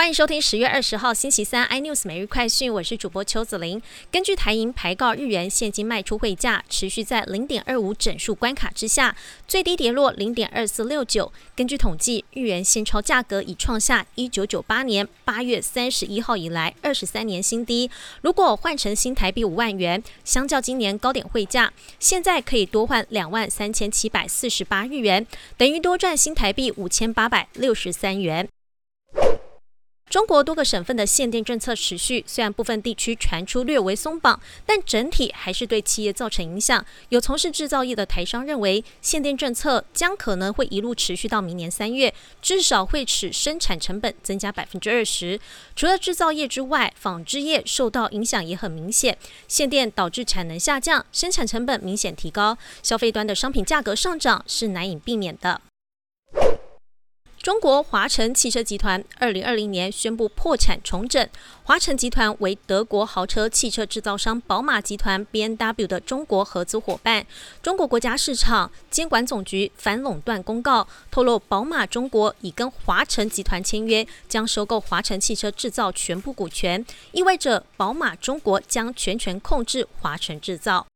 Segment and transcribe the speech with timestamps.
[0.00, 3.82] 欢迎收听十月二十号星期三 iNews 每日快讯，我是主播邱子玲。
[4.10, 9.14] 根据台银排告，日元现金卖出汇价持续在零点二五整数关卡之下，
[9.46, 11.30] 最低跌落零点二四六九。
[11.54, 17.90] 根据统计，日元现钞价格已创下一九九八年八月三十一号以来二十三年新低。
[18.22, 25.26] 如果换成新台币五万元，相较今年高点汇价，现在可以多换两万三千七百四十八日元，
[25.58, 28.48] 等于多赚新台币五千八百六十三元。
[30.20, 36.84] 中国多个省份的限电政策持续，虽然部分地区传出略微松绑，但整体还是对企业造成影响。
[37.08, 45.40] 有从事制造业的台商认为，限电政策将可能会一路持续到明年三月，至少会使生产成本增加百分之二十。
[45.74, 49.16] 除了制造业之外，纺织业受到影响也很明显。
[49.48, 55.62] 限电导致产能下降，生产成本明显提高，消费端的商品价格上涨是难以避免的。
[57.42, 61.26] 中国华晨汽车集团二零二零年宣布破产重整。
[61.62, 67.26] 华晨集团为德国豪车汽车制造商宝马集团 B N W 的中国合资伙伴。
[67.62, 80.86] 中国国家市场监管总局反垄断公告透露，宝马中国已跟华晨集团签约，将收购华晨汽车制造全部股权，意味着宝马中国将全权控制华晨制造。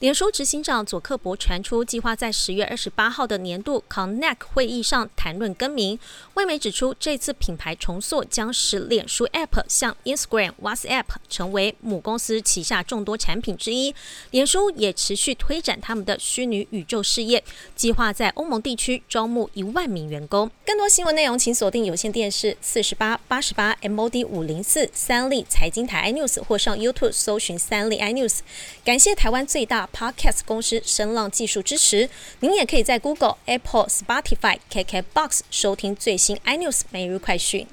[0.00, 5.98] 脸书执行长佐克伯传出计划在十月二十八号的年度 Connect 会议上谈论更名。
[6.34, 13.92] 外媒指出，这次品牌重塑将使脸书 App 向 Instagram、WhatsApp 成为母公司旗下众多产品之一。
[14.30, 17.42] 脸书也持续推展他们的虚拟宇宙事业，
[17.74, 20.48] 计划在欧盟地区招募一万名员工。
[20.64, 28.38] 更多新闻内容，请锁定有线电视四十八八十八 MOD 五零四三立财经台 iNews，或上 YouTube 搜寻三立 iNews。
[28.84, 29.87] 感谢台湾最大。
[29.94, 37.68] Podcast 公司声浪技术支持，您也可以在 Google、Apple、Spotify、KKBox 收听最新 iNews 每日快讯。